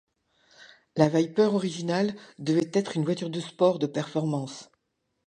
[0.95, 4.71] La Viper originale devait être une voiture de sport de performance.